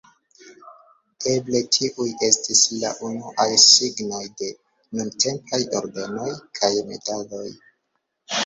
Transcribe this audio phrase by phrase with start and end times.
[1.33, 4.49] Eble tiuj estis la unuaj signoj de
[5.01, 7.47] nuntempaj ordenoj kaj medaloj.